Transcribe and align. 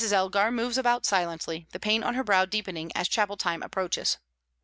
Elgar 0.11 0.49
moves 0.49 0.79
about 0.79 1.05
silently, 1.05 1.67
the 1.73 1.79
pain 1.79 2.01
on 2.01 2.15
her 2.15 2.23
brow 2.23 2.43
deepening 2.43 2.91
as 2.95 3.07
chapel 3.07 3.37
time 3.37 3.61
approaches. 3.61 4.17